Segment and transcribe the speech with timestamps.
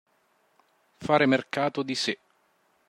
[0.97, 2.17] Fare mercato di sé.